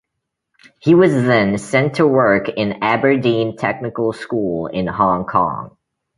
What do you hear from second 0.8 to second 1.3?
was